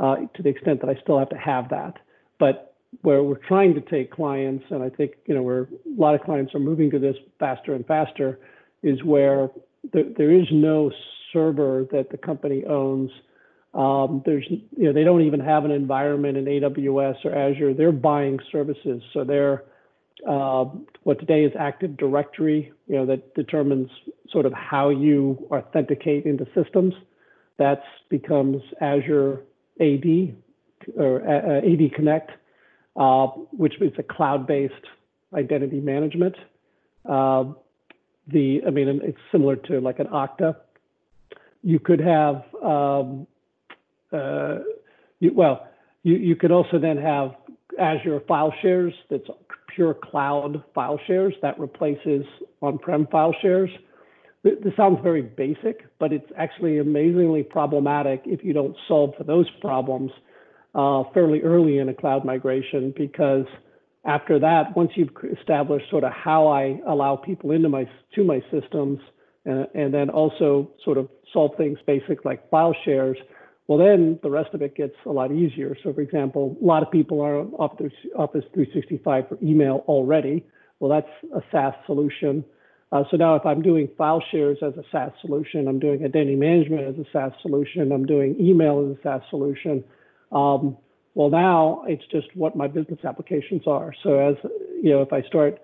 uh, 0.00 0.16
to 0.34 0.42
the 0.42 0.48
extent 0.48 0.80
that 0.80 0.90
I 0.90 1.00
still 1.02 1.18
have 1.18 1.28
to 1.30 1.38
have 1.38 1.68
that. 1.68 1.98
But 2.38 2.74
where 3.02 3.22
we're 3.22 3.46
trying 3.46 3.74
to 3.74 3.80
take 3.80 4.10
clients, 4.10 4.64
and 4.70 4.82
I 4.82 4.88
think 4.88 5.12
you 5.26 5.34
know 5.34 5.42
where 5.42 5.62
a 5.62 5.68
lot 5.96 6.14
of 6.14 6.22
clients 6.22 6.54
are 6.54 6.60
moving 6.60 6.90
to 6.92 6.98
this 6.98 7.16
faster 7.38 7.74
and 7.74 7.86
faster, 7.86 8.40
is 8.82 9.02
where 9.04 9.50
there, 9.92 10.04
there 10.16 10.30
is 10.30 10.46
no 10.52 10.90
server 11.32 11.86
that 11.92 12.10
the 12.10 12.18
company 12.18 12.64
owns. 12.64 13.10
Um, 13.74 14.22
there's 14.24 14.46
you 14.48 14.84
know 14.84 14.92
they 14.92 15.04
don't 15.04 15.22
even 15.22 15.40
have 15.40 15.64
an 15.64 15.70
environment 15.70 16.36
in 16.36 16.44
AWS 16.44 17.24
or 17.24 17.34
Azure. 17.34 17.74
They're 17.74 17.92
buying 17.92 18.38
services, 18.50 19.02
so 19.12 19.24
they're 19.24 19.64
uh, 20.26 20.64
what 21.02 21.18
today 21.20 21.44
is 21.44 21.52
Active 21.58 21.96
Directory. 21.96 22.72
You 22.86 22.96
know 22.96 23.06
that 23.06 23.34
determines 23.34 23.90
sort 24.30 24.46
of 24.46 24.52
how 24.52 24.88
you 24.88 25.46
authenticate 25.50 26.24
into 26.24 26.46
systems. 26.54 26.94
That 27.58 27.82
becomes 28.08 28.62
Azure 28.80 29.42
AD 29.80 30.36
or 30.96 31.26
uh, 31.26 31.58
AD 31.58 31.94
Connect 31.94 32.30
uh, 32.96 33.26
which 33.52 33.74
is 33.80 33.92
a 33.98 34.02
cloud-based 34.02 34.72
identity 35.34 35.80
management. 35.80 36.34
Uh, 37.04 37.44
the, 38.26 38.60
I 38.66 38.70
mean, 38.70 39.00
it's 39.02 39.18
similar 39.30 39.56
to 39.56 39.80
like 39.80 39.98
an 39.98 40.06
Okta. 40.06 40.56
You 41.62 41.78
could 41.78 42.00
have, 42.00 42.42
um, 42.62 43.26
uh, 44.12 44.58
you, 45.20 45.32
well, 45.34 45.68
you, 46.02 46.16
you 46.16 46.36
could 46.36 46.52
also 46.52 46.78
then 46.78 46.96
have 46.96 47.34
Azure 47.78 48.20
file 48.28 48.52
shares 48.62 48.94
that's 49.10 49.28
pure 49.74 49.94
cloud 49.94 50.62
file 50.74 50.98
shares 51.06 51.34
that 51.42 51.58
replaces 51.58 52.24
on-prem 52.62 53.06
file 53.08 53.34
shares. 53.42 53.70
This 54.42 54.74
sounds 54.76 55.00
very 55.02 55.22
basic, 55.22 55.84
but 55.98 56.12
it's 56.12 56.30
actually 56.36 56.78
amazingly 56.78 57.42
problematic 57.42 58.22
if 58.24 58.44
you 58.44 58.52
don't 58.52 58.76
solve 58.86 59.14
for 59.18 59.24
those 59.24 59.50
problems 59.60 60.12
uh, 60.76 61.02
fairly 61.12 61.42
early 61.42 61.78
in 61.78 61.88
a 61.88 61.94
cloud 61.94 62.24
migration 62.24 62.94
because 62.96 63.46
after 64.06 64.38
that, 64.38 64.76
once 64.76 64.92
you've 64.94 65.10
established 65.38 65.90
sort 65.90 66.04
of 66.04 66.12
how 66.12 66.46
I 66.46 66.80
allow 66.86 67.16
people 67.16 67.50
into 67.50 67.68
my 67.68 67.88
to 68.14 68.24
my 68.24 68.40
systems, 68.50 69.00
and, 69.44 69.66
and 69.74 69.92
then 69.92 70.10
also 70.10 70.70
sort 70.84 70.96
of 70.96 71.08
solve 71.32 71.52
things 71.56 71.78
basic 71.86 72.24
like 72.24 72.48
file 72.48 72.74
shares, 72.84 73.18
well 73.66 73.78
then 73.78 74.18
the 74.22 74.30
rest 74.30 74.54
of 74.54 74.62
it 74.62 74.76
gets 74.76 74.94
a 75.06 75.10
lot 75.10 75.32
easier. 75.32 75.76
So 75.82 75.92
for 75.92 76.00
example, 76.00 76.56
a 76.62 76.64
lot 76.64 76.82
of 76.82 76.90
people 76.90 77.20
are 77.20 77.40
on 77.40 77.52
Office 77.58 77.92
365 78.14 79.28
for 79.28 79.38
email 79.42 79.84
already. 79.88 80.44
Well, 80.78 80.90
that's 80.90 81.32
a 81.34 81.42
SaaS 81.50 81.74
solution. 81.86 82.44
Uh, 82.92 83.02
so 83.10 83.16
now 83.16 83.34
if 83.34 83.44
I'm 83.44 83.62
doing 83.62 83.88
file 83.98 84.22
shares 84.30 84.58
as 84.62 84.74
a 84.74 84.84
SaaS 84.92 85.10
solution, 85.20 85.66
I'm 85.66 85.80
doing 85.80 86.04
identity 86.04 86.36
management 86.36 86.82
as 86.82 86.94
a 87.04 87.08
SaaS 87.12 87.32
solution, 87.42 87.90
I'm 87.90 88.06
doing 88.06 88.36
email 88.38 88.88
as 88.88 88.96
a 88.96 89.02
SaaS 89.02 89.22
solution, 89.30 89.82
um, 90.30 90.76
well, 91.16 91.30
now 91.30 91.82
it's 91.88 92.04
just 92.12 92.26
what 92.34 92.54
my 92.56 92.68
business 92.68 92.98
applications 93.02 93.62
are. 93.66 93.94
So 94.02 94.18
as 94.18 94.36
you 94.82 94.90
know, 94.90 95.00
if 95.00 95.14
I 95.14 95.22
start, 95.22 95.58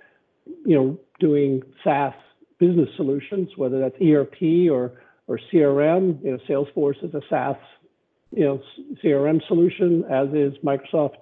you 0.65 0.75
know, 0.75 0.99
doing 1.21 1.63
SaaS 1.85 2.15
business 2.59 2.89
solutions, 2.97 3.51
whether 3.57 3.79
that's 3.79 3.95
ERP 4.01 4.71
or 4.71 4.93
or 5.27 5.39
CRM, 5.53 6.25
you 6.25 6.31
know, 6.31 6.39
Salesforce 6.49 7.05
is 7.05 7.15
a 7.15 7.21
SaaS, 7.29 7.57
you 8.31 8.45
know, 8.45 8.63
CRM 9.05 9.47
solution, 9.47 10.05
as 10.11 10.29
is 10.31 10.55
Microsoft 10.65 11.21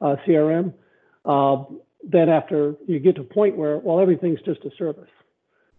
uh, 0.00 0.16
CRM. 0.26 0.74
Uh, 1.24 1.62
then 2.02 2.28
after 2.28 2.74
you 2.88 2.98
get 2.98 3.14
to 3.14 3.20
a 3.20 3.24
point 3.24 3.56
where, 3.56 3.78
well, 3.78 4.00
everything's 4.00 4.42
just 4.42 4.64
a 4.64 4.70
service. 4.76 5.08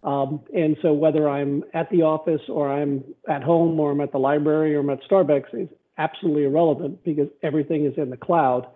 Um, 0.03 0.39
and 0.55 0.77
so 0.81 0.93
whether 0.93 1.27
I'm 1.27 1.65
at 1.73 1.89
the 1.89 2.03
office 2.03 2.41
or 2.47 2.71
I'm 2.71 3.03
at 3.27 3.43
home 3.43 3.77
or 3.77 3.91
I'm 3.91 3.99
at 3.99 4.13
the 4.13 4.19
library 4.19 4.73
or 4.73 4.79
I'm 4.79 4.89
at 4.89 4.99
Starbucks, 5.09 5.67
absolutely 5.97 6.43
irrelevant 6.45 7.03
because 7.03 7.27
everything 7.41 7.85
is 7.85 7.93
in 7.97 8.09
the 8.09 8.17
cloud. 8.17 8.67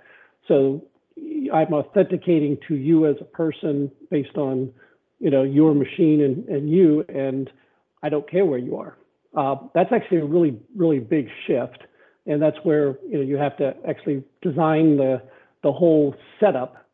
So 0.47 0.83
I'm 1.53 1.73
authenticating 1.73 2.57
to 2.67 2.75
you 2.75 3.07
as 3.07 3.15
a 3.19 3.25
person 3.25 3.91
based 4.09 4.37
on, 4.37 4.71
you 5.19 5.29
know, 5.29 5.43
your 5.43 5.73
machine 5.73 6.21
and, 6.21 6.47
and 6.47 6.69
you, 6.69 7.03
and 7.09 7.49
I 8.03 8.09
don't 8.09 8.29
care 8.29 8.45
where 8.45 8.59
you 8.59 8.77
are. 8.77 8.97
Uh, 9.35 9.55
that's 9.73 9.91
actually 9.91 10.19
a 10.19 10.25
really, 10.25 10.57
really 10.75 10.99
big 10.99 11.27
shift. 11.45 11.83
And 12.25 12.41
that's 12.41 12.57
where, 12.63 12.97
you 13.07 13.17
know, 13.17 13.21
you 13.21 13.37
have 13.37 13.57
to 13.57 13.73
actually 13.87 14.23
design 14.41 14.97
the, 14.97 15.21
the 15.63 15.71
whole 15.71 16.15
setup 16.39 16.85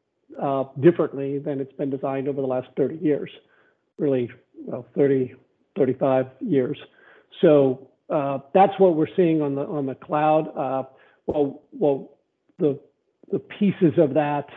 uh, 0.41 0.65
differently 0.79 1.39
than 1.39 1.59
it's 1.59 1.73
been 1.73 1.89
designed 1.89 2.27
over 2.27 2.41
the 2.41 2.47
last 2.47 2.67
30 2.77 2.97
years, 2.97 3.29
really, 3.97 4.29
well, 4.65 4.85
30, 4.95 5.33
35 5.77 6.27
years. 6.39 6.77
So 7.41 7.89
that's 8.53 8.73
what 8.77 8.95
we're 8.95 9.13
seeing 9.15 9.41
on 9.41 9.55
the 9.55 9.61
on 9.61 9.85
the 9.85 9.95
cloud. 9.95 10.47
Uh, 10.55 10.83
well, 11.25 11.63
well, 11.71 12.11
the 12.59 12.79
the 13.31 13.39
pieces 13.39 13.93
of 13.97 14.13
that, 14.13 14.47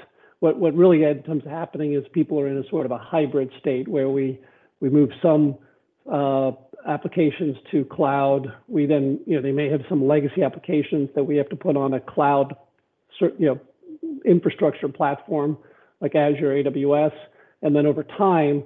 what 0.40 0.58
really 0.74 1.04
ends 1.04 1.26
up 1.28 1.46
happening 1.46 1.94
is 1.94 2.04
people 2.12 2.38
are 2.38 2.48
in 2.48 2.58
a 2.58 2.68
sort 2.68 2.84
of 2.84 2.92
a 2.92 2.98
hybrid 2.98 3.50
state 3.58 3.88
where 3.88 4.08
we 4.08 4.38
we 4.80 4.90
move 4.90 5.10
some 5.22 5.56
uh, 6.12 6.52
applications 6.86 7.56
to 7.70 7.84
cloud. 7.86 8.52
We 8.68 8.86
then, 8.86 9.20
you 9.26 9.36
know, 9.36 9.42
they 9.42 9.52
may 9.52 9.70
have 9.70 9.80
some 9.88 10.06
legacy 10.06 10.42
applications 10.42 11.08
that 11.14 11.24
we 11.24 11.36
have 11.36 11.48
to 11.48 11.56
put 11.56 11.76
on 11.76 11.94
a 11.94 12.00
cloud, 12.00 12.54
you 13.20 13.34
know, 13.38 13.60
infrastructure 14.24 14.88
platform 14.88 15.56
like 16.00 16.14
Azure, 16.14 16.62
AWS, 16.62 17.12
and 17.62 17.74
then 17.74 17.86
over 17.86 18.04
time 18.04 18.64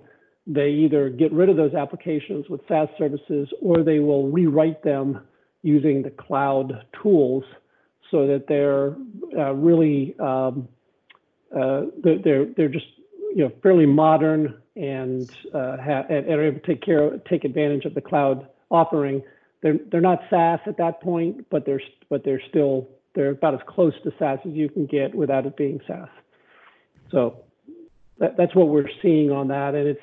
they 0.53 0.71
either 0.71 1.09
get 1.09 1.33
rid 1.33 1.49
of 1.49 1.57
those 1.57 1.75
applications 1.75 2.49
with 2.49 2.61
SaaS 2.67 2.89
services 2.99 3.49
or 3.63 3.85
they 3.85 4.01
will 4.01 4.29
rewrite 4.29 4.83
them 4.83 5.21
using 5.63 6.03
the 6.03 6.11
cloud 6.11 6.85
tools 7.01 7.45
so 8.11 8.27
that 8.27 8.47
they're 8.49 8.97
uh, 9.39 9.53
really 9.53 10.19
um, 10.19 10.69
uh, 11.57 11.83
they're 12.03 12.47
they're 12.57 12.69
just 12.69 12.87
you 13.35 13.45
know 13.45 13.53
fairly 13.63 13.87
modern 13.87 14.61
and 14.75 15.31
uh, 15.55 15.77
ha- 15.77 16.07
and 16.09 16.29
are 16.29 16.47
able 16.47 16.61
to 16.61 16.67
take 16.67 16.83
care 16.83 17.03
of, 17.05 17.25
take 17.25 17.45
advantage 17.45 17.85
of 17.85 17.95
the 17.95 18.01
cloud 18.01 18.49
offering. 18.71 19.23
They're 19.63 19.79
they're 19.91 20.01
not 20.01 20.21
SaaS 20.31 20.61
at 20.67 20.79
that 20.79 21.01
point, 21.01 21.47
but 21.51 21.65
they're 21.65 21.83
but 22.09 22.25
they're 22.25 22.43
still 22.49 22.89
they're 23.15 23.31
about 23.31 23.55
as 23.55 23.61
close 23.69 23.95
to 24.03 24.13
SaaS 24.19 24.41
as 24.45 24.53
you 24.53 24.69
can 24.69 24.87
get 24.87 25.15
without 25.15 25.47
it 25.47 25.57
being 25.57 25.81
SaaS. 25.87 26.09
So 27.13 27.45
that, 28.19 28.37
that's 28.37 28.55
what 28.55 28.69
we're 28.69 28.91
seeing 29.03 29.31
on 29.31 29.49
that, 29.49 29.75
and 29.75 29.87
it's 29.87 30.01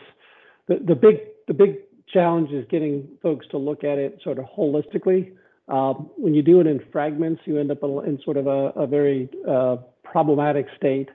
the, 0.68 0.96
big 0.96 1.18
the 1.48 1.54
big 1.54 1.78
challenge 2.12 2.52
is 2.52 2.66
getting 2.70 3.08
folks 3.22 3.46
to 3.52 3.58
look 3.58 3.84
at 3.84 3.98
it 3.98 4.20
sort 4.24 4.40
of 4.40 4.46
holistically. 4.46 5.32
Um, 5.68 6.10
when 6.16 6.34
you 6.34 6.42
do 6.42 6.62
it 6.62 6.68
in 6.68 6.82
fragments, 6.92 7.42
you 7.46 7.60
end 7.60 7.72
up 7.72 7.84
in 7.84 8.20
sort 8.24 8.38
of 8.38 8.48
a, 8.48 8.72
a 8.76 8.88
very 8.88 9.30
uh, 9.48 9.78
problematic 10.04 10.68
state. 10.78 11.10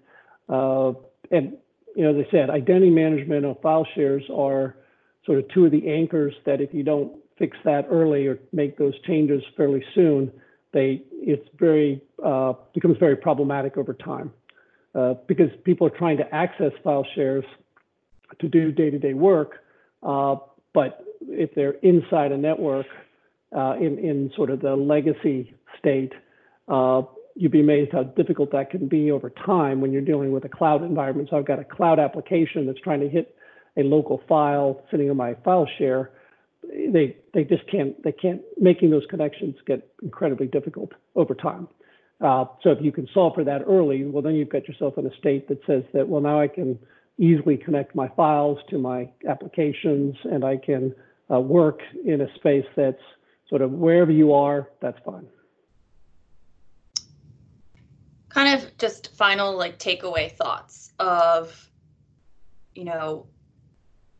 Uh, 0.48 0.92
and 1.30 1.56
you 1.96 2.04
know, 2.04 2.18
as 2.18 2.26
I 2.26 2.30
said, 2.30 2.50
identity 2.50 2.90
management 2.90 3.44
and 3.46 3.56
file 3.60 3.86
shares 3.94 4.22
are 4.34 4.76
sort 5.24 5.38
of 5.38 5.48
two 5.48 5.66
of 5.66 5.72
the 5.72 5.88
anchors 5.88 6.34
that 6.44 6.60
if 6.60 6.74
you 6.74 6.82
don't 6.82 7.12
fix 7.38 7.56
that 7.64 7.86
early 7.90 8.26
or 8.26 8.38
make 8.52 8.76
those 8.76 8.94
changes 9.06 9.42
fairly 9.56 9.82
soon, 9.94 10.30
they 10.72 11.02
it's 11.12 11.48
very 11.58 12.02
uh, 12.24 12.52
becomes 12.74 12.98
very 12.98 13.16
problematic 13.16 13.76
over 13.76 13.94
time 13.94 14.32
uh, 14.94 15.14
because 15.26 15.48
people 15.64 15.86
are 15.86 15.96
trying 15.96 16.16
to 16.16 16.34
access 16.34 16.72
file 16.82 17.06
shares 17.14 17.44
to 18.40 18.48
do 18.48 18.72
day-to-day 18.72 19.14
work. 19.14 19.64
Uh, 20.02 20.36
but 20.74 21.04
if 21.28 21.54
they're 21.54 21.72
inside 21.82 22.32
a 22.32 22.36
network 22.36 22.86
uh, 23.56 23.74
in, 23.76 23.98
in 23.98 24.30
sort 24.36 24.50
of 24.50 24.60
the 24.60 24.74
legacy 24.74 25.54
state, 25.78 26.12
uh, 26.68 27.02
you'd 27.34 27.52
be 27.52 27.60
amazed 27.60 27.92
how 27.92 28.02
difficult 28.02 28.52
that 28.52 28.70
can 28.70 28.88
be 28.88 29.10
over 29.10 29.30
time 29.30 29.80
when 29.80 29.92
you're 29.92 30.02
dealing 30.02 30.32
with 30.32 30.44
a 30.44 30.48
cloud 30.48 30.82
environment. 30.82 31.28
So 31.30 31.36
I've 31.36 31.46
got 31.46 31.58
a 31.58 31.64
cloud 31.64 31.98
application 31.98 32.66
that's 32.66 32.80
trying 32.80 33.00
to 33.00 33.08
hit 33.08 33.34
a 33.76 33.82
local 33.82 34.20
file 34.28 34.82
sitting 34.90 35.10
on 35.10 35.16
my 35.16 35.34
file 35.44 35.66
share. 35.78 36.10
They 36.62 37.16
they 37.34 37.44
just 37.44 37.68
can't 37.70 38.00
they 38.04 38.12
can't 38.12 38.40
making 38.60 38.90
those 38.90 39.04
connections 39.10 39.56
get 39.66 39.88
incredibly 40.02 40.46
difficult 40.46 40.92
over 41.16 41.34
time. 41.34 41.68
Uh, 42.20 42.44
so 42.62 42.70
if 42.70 42.78
you 42.80 42.92
can 42.92 43.08
solve 43.12 43.34
for 43.34 43.44
that 43.44 43.62
early, 43.66 44.04
well 44.04 44.22
then 44.22 44.34
you've 44.34 44.48
got 44.48 44.68
yourself 44.68 44.96
in 44.96 45.06
a 45.06 45.16
state 45.18 45.48
that 45.48 45.58
says 45.66 45.82
that 45.92 46.08
well 46.08 46.20
now 46.20 46.40
I 46.40 46.48
can 46.48 46.78
easily 47.18 47.56
connect 47.56 47.94
my 47.94 48.08
files 48.08 48.58
to 48.70 48.78
my 48.78 49.10
applications 49.28 50.16
and 50.24 50.44
I 50.44 50.56
can 50.56 50.94
uh, 51.32 51.40
work 51.40 51.80
in 52.04 52.20
a 52.20 52.34
space 52.34 52.66
that's 52.76 53.02
sort 53.48 53.62
of 53.62 53.70
wherever 53.72 54.10
you 54.10 54.32
are, 54.32 54.70
that's 54.80 54.98
fine. 55.04 55.26
Kind 58.28 58.58
of 58.58 58.76
just 58.78 59.14
final 59.16 59.56
like 59.56 59.78
takeaway 59.78 60.32
thoughts 60.32 60.92
of 60.98 61.68
you 62.74 62.84
know, 62.84 63.26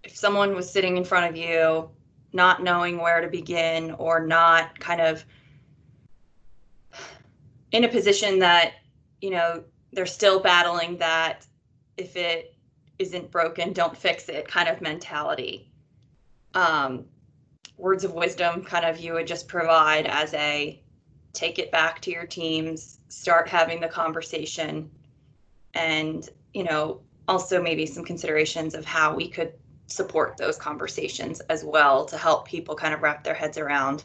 if 0.02 0.16
someone 0.16 0.54
was 0.54 0.70
sitting 0.70 0.96
in 0.96 1.04
front 1.04 1.30
of 1.30 1.36
you, 1.36 1.90
not 2.32 2.62
knowing 2.62 2.98
where 2.98 3.20
to 3.20 3.28
begin 3.28 3.92
or 3.92 4.26
not 4.26 4.78
kind 4.78 5.00
of 5.00 5.24
in 7.70 7.84
a 7.84 7.88
position 7.88 8.38
that, 8.40 8.74
you 9.20 9.30
know, 9.30 9.64
they're 9.92 10.06
still 10.06 10.40
battling 10.40 10.96
that 10.98 11.46
if 11.96 12.16
it 12.16 12.51
isn't 12.98 13.30
broken, 13.30 13.72
don't 13.72 13.96
fix 13.96 14.28
it 14.28 14.48
kind 14.48 14.68
of 14.68 14.80
mentality. 14.80 15.70
Um, 16.54 17.06
words 17.76 18.04
of 18.04 18.12
wisdom 18.12 18.64
kind 18.64 18.84
of 18.84 18.98
you 18.98 19.14
would 19.14 19.26
just 19.26 19.48
provide 19.48 20.06
as 20.06 20.32
a 20.34 20.80
take 21.32 21.58
it 21.58 21.72
back 21.72 22.00
to 22.02 22.10
your 22.10 22.26
teams, 22.26 22.98
start 23.08 23.48
having 23.48 23.80
the 23.80 23.88
conversation, 23.88 24.90
and, 25.74 26.28
you 26.52 26.64
know, 26.64 27.00
also 27.26 27.62
maybe 27.62 27.86
some 27.86 28.04
considerations 28.04 28.74
of 28.74 28.84
how 28.84 29.14
we 29.14 29.28
could 29.28 29.54
support 29.86 30.36
those 30.36 30.56
conversations 30.56 31.40
as 31.48 31.64
well 31.64 32.04
to 32.06 32.16
help 32.16 32.46
people 32.46 32.74
kind 32.74 32.94
of 32.94 33.02
wrap 33.02 33.24
their 33.24 33.34
heads 33.34 33.58
around 33.58 34.04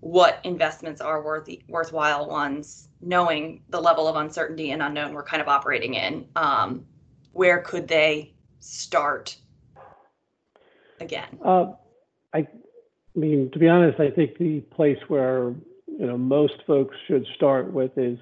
what 0.00 0.40
investments 0.44 1.00
are 1.00 1.22
worthy 1.22 1.62
worthwhile 1.68 2.28
ones 2.28 2.88
knowing 3.00 3.62
the 3.68 3.80
level 3.80 4.08
of 4.08 4.16
uncertainty 4.16 4.72
and 4.72 4.82
unknown 4.82 5.12
we're 5.12 5.22
kind 5.22 5.40
of 5.40 5.48
operating 5.48 5.94
in 5.94 6.26
um, 6.36 6.84
where 7.32 7.60
could 7.60 7.88
they 7.88 8.32
start 8.60 9.36
again 11.00 11.38
uh, 11.44 11.72
I 12.34 12.46
mean 13.14 13.50
to 13.50 13.58
be 13.58 13.68
honest 13.68 14.00
i 14.00 14.10
think 14.10 14.38
the 14.38 14.60
place 14.60 14.98
where 15.08 15.54
you 15.86 16.06
know 16.06 16.16
most 16.16 16.62
folks 16.66 16.96
should 17.06 17.26
start 17.34 17.72
with 17.72 17.96
is 17.98 18.18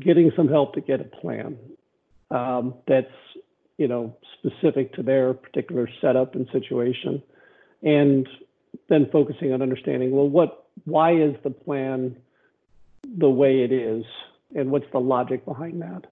getting 0.00 0.32
some 0.34 0.48
help 0.48 0.74
to 0.74 0.80
get 0.80 1.00
a 1.00 1.04
plan 1.04 1.56
um, 2.30 2.74
that's 2.86 3.12
you 3.76 3.88
know 3.88 4.16
specific 4.38 4.92
to 4.94 5.02
their 5.02 5.34
particular 5.34 5.88
setup 6.00 6.34
and 6.34 6.48
situation, 6.52 7.22
and 7.82 8.28
then 8.88 9.08
focusing 9.10 9.52
on 9.52 9.62
understanding 9.62 10.10
well 10.10 10.28
what 10.28 10.66
why 10.84 11.12
is 11.14 11.34
the 11.42 11.50
plan 11.50 12.16
the 13.16 13.30
way 13.30 13.62
it 13.62 13.72
is 13.72 14.04
and 14.54 14.70
what's 14.70 14.90
the 14.92 15.00
logic 15.00 15.44
behind 15.44 15.80
that. 15.80 16.06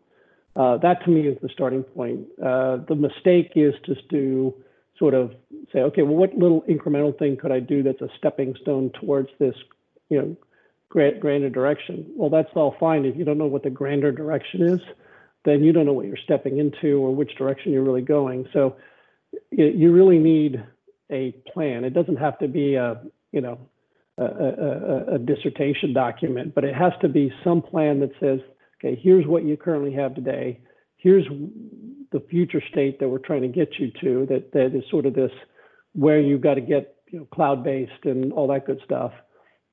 Uh, 0.56 0.78
that 0.78 1.04
to 1.04 1.10
me 1.10 1.26
is 1.26 1.38
the 1.42 1.48
starting 1.52 1.82
point. 1.82 2.26
Uh, 2.42 2.78
the 2.88 2.94
mistake 2.94 3.52
is 3.56 3.74
just 3.84 4.08
to 4.10 4.54
sort 4.98 5.14
of 5.14 5.32
say, 5.72 5.80
okay, 5.80 6.02
well, 6.02 6.14
what 6.16 6.34
little 6.34 6.62
incremental 6.62 7.16
thing 7.18 7.36
could 7.36 7.52
I 7.52 7.60
do 7.60 7.82
that's 7.82 8.00
a 8.00 8.08
stepping 8.16 8.54
stone 8.62 8.90
towards 8.98 9.28
this, 9.38 9.54
you 10.08 10.18
know, 10.18 10.36
grander 10.88 11.50
direction? 11.50 12.06
Well, 12.16 12.30
that's 12.30 12.48
all 12.54 12.74
fine 12.80 13.04
if 13.04 13.16
you 13.16 13.24
don't 13.24 13.36
know 13.36 13.46
what 13.46 13.62
the 13.62 13.70
grander 13.70 14.12
direction 14.12 14.62
is 14.62 14.80
then 15.46 15.62
you 15.62 15.72
don't 15.72 15.86
know 15.86 15.92
what 15.92 16.06
you're 16.06 16.18
stepping 16.24 16.58
into 16.58 16.98
or 16.98 17.14
which 17.14 17.34
direction 17.38 17.72
you're 17.72 17.84
really 17.84 18.02
going. 18.02 18.46
So 18.52 18.76
you 19.50 19.92
really 19.92 20.18
need 20.18 20.62
a 21.10 21.32
plan. 21.52 21.84
It 21.84 21.94
doesn't 21.94 22.16
have 22.16 22.38
to 22.40 22.48
be 22.48 22.74
a, 22.74 23.00
you 23.32 23.40
know, 23.40 23.58
a, 24.18 24.24
a, 24.24 25.14
a, 25.14 25.18
dissertation 25.18 25.92
document, 25.92 26.54
but 26.54 26.64
it 26.64 26.74
has 26.74 26.92
to 27.02 27.08
be 27.08 27.30
some 27.44 27.60
plan 27.62 28.00
that 28.00 28.10
says, 28.18 28.40
okay, 28.78 28.98
here's 29.00 29.26
what 29.26 29.44
you 29.44 29.56
currently 29.56 29.92
have 29.94 30.14
today. 30.14 30.60
Here's 30.96 31.26
the 32.12 32.20
future 32.30 32.62
state 32.70 33.00
that 33.00 33.08
we're 33.08 33.18
trying 33.18 33.42
to 33.42 33.48
get 33.48 33.78
you 33.78 33.90
to. 34.00 34.26
That 34.26 34.52
that 34.52 34.76
is 34.76 34.84
sort 34.90 35.06
of 35.06 35.14
this 35.14 35.32
where 35.92 36.20
you've 36.20 36.40
got 36.42 36.54
to 36.54 36.60
get 36.60 36.96
you 37.10 37.20
know 37.20 37.24
cloud-based 37.26 38.04
and 38.04 38.32
all 38.32 38.48
that 38.48 38.66
good 38.66 38.80
stuff. 38.84 39.12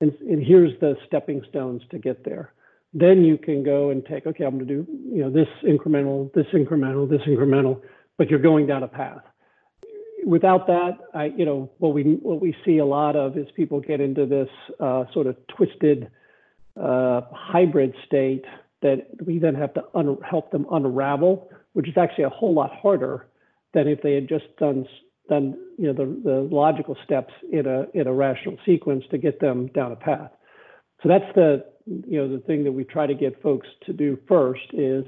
And, 0.02 0.12
and 0.22 0.44
here's 0.44 0.78
the 0.80 0.96
stepping 1.08 1.42
stones 1.50 1.82
to 1.92 2.00
get 2.00 2.26
there 2.26 2.54
then 2.94 3.24
you 3.24 3.38
can 3.38 3.64
go 3.64 3.90
and 3.90 4.06
take, 4.06 4.28
okay, 4.28 4.44
I'm 4.44 4.58
going 4.58 4.68
to 4.68 4.84
do, 4.84 4.88
you 5.12 5.24
know, 5.24 5.32
this 5.32 5.48
incremental, 5.64 6.32
this 6.34 6.46
incremental, 6.54 7.10
this 7.10 7.22
incremental, 7.28 7.82
but 8.18 8.30
you're 8.30 8.40
going 8.40 8.68
down 8.68 8.84
a 8.84 8.88
path. 8.88 9.22
Without 10.26 10.68
that, 10.68 11.00
I, 11.14 11.26
you 11.26 11.44
know, 11.44 11.72
what 11.80 11.94
we 11.94 12.04
what 12.22 12.39
we 12.39 12.56
see 12.63 12.78
a 12.78 12.86
lot 12.86 13.18
of 13.18 13.38
is 13.38 13.48
people 13.56 13.82
get 13.82 14.00
into 14.00 14.26
this 14.26 14.48
uh, 14.80 15.04
sort 15.12 15.28
of 15.28 15.36
twisted 15.48 16.10
uh, 16.80 17.22
hybrid 17.34 17.94
state 18.06 18.46
that 18.84 19.08
we 19.26 19.39
then 19.39 19.56
have 19.56 19.74
to 19.74 19.84
un- 19.96 20.17
help 20.30 20.52
them 20.52 20.65
unravel, 20.72 21.50
which 21.74 21.89
is 21.89 21.98
actually 21.98 22.26
a 22.26 22.30
whole 22.30 22.54
lot 22.54 22.72
harder 22.72 23.28
than 23.74 23.88
if 23.88 24.02
they 24.02 24.13
had 24.13 24.30
just 24.30 24.46
done 24.58 24.86
done 25.30 25.58
you 25.78 25.91
know 25.91 25.93
the, 25.93 26.22
the 26.24 26.56
logical 26.56 26.96
steps 27.04 27.34
in 27.52 27.65
a 27.65 27.86
in 27.93 28.08
a 28.08 28.13
rational 28.13 28.58
sequence 28.65 29.04
to 29.10 29.17
get 29.17 29.39
them 29.39 29.67
down 29.67 29.91
a 29.91 29.96
path. 29.96 30.32
So 31.02 31.10
that's 31.10 31.34
the 31.36 31.65
you 31.86 32.17
know, 32.17 32.30
the 32.30 32.41
thing 32.43 32.63
that 32.63 32.72
we 32.72 32.84
try 32.84 33.08
to 33.08 33.13
get 33.13 33.41
folks 33.41 33.67
to 33.86 33.93
do 33.93 34.17
first 34.28 34.62
is 34.72 35.06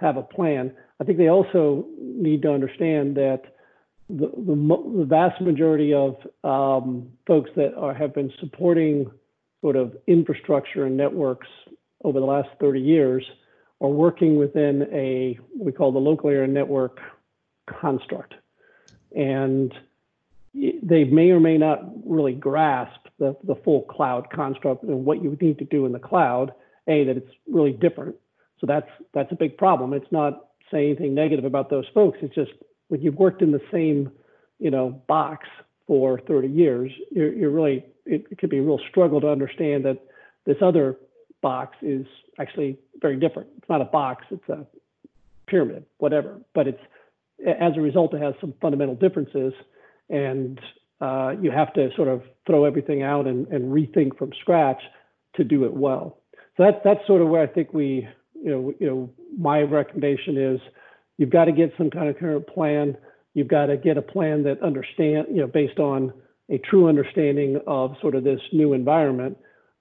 have 0.00 0.16
a 0.16 0.22
plan. 0.22 0.72
I 1.00 1.04
think 1.04 1.18
they 1.18 1.28
also 1.28 1.86
need 2.00 2.42
to 2.42 2.52
understand 2.52 3.16
that 3.16 3.42
the, 4.08 4.26
the, 4.36 4.92
the 4.98 5.04
vast 5.04 5.40
majority 5.40 5.92
of 5.92 6.16
um, 6.42 7.08
folks 7.26 7.50
that 7.56 7.74
are, 7.76 7.94
have 7.94 8.14
been 8.14 8.32
supporting 8.40 9.10
sort 9.60 9.76
of 9.76 9.96
infrastructure 10.06 10.86
and 10.86 10.96
networks 10.96 11.48
over 12.04 12.20
the 12.20 12.26
last 12.26 12.48
30 12.60 12.80
years 12.80 13.24
are 13.80 13.88
working 13.88 14.36
within 14.36 14.88
a 14.92 15.38
we 15.56 15.72
call 15.72 15.92
the 15.92 15.98
local 15.98 16.30
area 16.30 16.46
network 16.46 17.00
construct. 17.66 18.34
And 19.16 19.72
they 20.54 21.04
may 21.04 21.30
or 21.30 21.40
may 21.40 21.58
not 21.58 21.82
really 22.04 22.32
grasp 22.32 23.00
the, 23.18 23.36
the 23.44 23.54
full 23.56 23.82
cloud 23.82 24.30
construct 24.30 24.82
and 24.82 25.04
what 25.04 25.22
you 25.22 25.36
need 25.40 25.58
to 25.58 25.64
do 25.64 25.86
in 25.86 25.92
the 25.92 25.98
cloud, 25.98 26.52
A, 26.88 27.04
that 27.04 27.16
it's 27.16 27.30
really 27.46 27.72
different. 27.72 28.16
So 28.60 28.66
that's 28.66 28.88
that's 29.12 29.30
a 29.30 29.36
big 29.36 29.56
problem. 29.56 29.92
It's 29.92 30.10
not 30.10 30.46
saying 30.70 30.90
anything 30.90 31.14
negative 31.14 31.44
about 31.44 31.70
those 31.70 31.86
folks. 31.94 32.18
It's 32.22 32.34
just 32.34 32.52
when 32.88 33.00
you've 33.00 33.16
worked 33.16 33.42
in 33.42 33.52
the 33.52 33.62
same, 33.70 34.10
you 34.58 34.70
know, 34.70 34.90
box 35.06 35.46
for 35.86 36.20
30 36.20 36.48
years, 36.48 36.92
you're, 37.10 37.32
you're 37.32 37.50
really 37.50 37.84
it, 38.04 38.26
it 38.30 38.38
could 38.38 38.50
be 38.50 38.58
a 38.58 38.62
real 38.62 38.80
struggle 38.90 39.20
to 39.20 39.28
understand 39.28 39.84
that 39.84 39.98
this 40.44 40.56
other 40.60 40.96
box 41.40 41.76
is 41.82 42.06
actually 42.38 42.78
very 43.00 43.16
different. 43.16 43.48
It's 43.58 43.68
not 43.68 43.80
a 43.80 43.86
box, 43.86 44.24
it's 44.30 44.48
a 44.48 44.66
pyramid, 45.46 45.84
whatever. 45.98 46.40
But 46.54 46.68
it's 46.68 46.80
as 47.46 47.76
a 47.76 47.80
result, 47.80 48.14
it 48.14 48.22
has 48.22 48.34
some 48.40 48.54
fundamental 48.60 48.94
differences. 48.94 49.52
And 50.10 50.60
uh, 51.00 51.34
you 51.40 51.50
have 51.50 51.72
to 51.74 51.90
sort 51.94 52.08
of 52.08 52.22
throw 52.46 52.64
everything 52.64 53.02
out 53.02 53.26
and, 53.26 53.46
and 53.48 53.72
rethink 53.72 54.18
from 54.18 54.32
scratch 54.40 54.82
to 55.36 55.44
do 55.44 55.64
it 55.64 55.72
well. 55.72 56.18
So 56.56 56.64
that's 56.64 56.78
that's 56.84 57.06
sort 57.06 57.22
of 57.22 57.28
where 57.28 57.42
I 57.42 57.46
think 57.46 57.72
we, 57.72 58.08
you 58.34 58.50
know, 58.50 58.74
you 58.80 58.86
know, 58.86 59.10
my 59.38 59.60
recommendation 59.60 60.36
is 60.36 60.60
you've 61.16 61.30
got 61.30 61.44
to 61.44 61.52
get 61.52 61.72
some 61.78 61.90
kind 61.90 62.08
of 62.08 62.18
current 62.18 62.46
plan. 62.48 62.96
You've 63.34 63.48
got 63.48 63.66
to 63.66 63.76
get 63.76 63.96
a 63.96 64.02
plan 64.02 64.42
that 64.44 64.60
understand, 64.62 65.28
you 65.30 65.36
know, 65.36 65.46
based 65.46 65.78
on 65.78 66.12
a 66.50 66.58
true 66.58 66.88
understanding 66.88 67.60
of 67.66 67.94
sort 68.00 68.14
of 68.14 68.24
this 68.24 68.40
new 68.52 68.72
environment. 68.72 69.36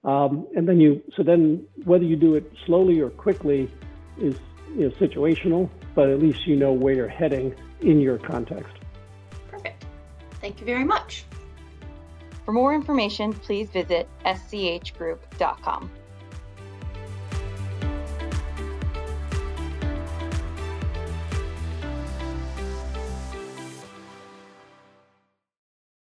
Um, 0.08 0.48
and 0.56 0.67
then 0.67 0.80
you, 0.80 1.04
so 1.15 1.22
then 1.22 1.67
whether 1.84 2.06
you 2.06 2.15
do 2.15 2.36
it 2.36 2.50
slowly 2.65 3.02
or 3.02 3.10
quickly 3.10 3.70
is 4.17 4.36
you 4.74 4.88
know, 4.88 4.89
situational, 4.91 5.70
but 5.96 6.10
at 6.10 6.20
least 6.20 6.48
you 6.48 6.56
know 6.56 6.72
where 6.72 6.93
you're 6.93 7.10
heading 7.10 7.54
in 7.82 8.00
your 8.00 8.17
context. 8.17 8.74
Perfect. 9.52 9.86
Thank 10.39 10.62
you 10.62 10.65
very 10.65 10.86
much. 10.86 11.26
For 12.46 12.54
more 12.54 12.74
information, 12.74 13.34
please 13.34 13.70
visit 13.70 14.08
schgroup.com. 14.24 15.91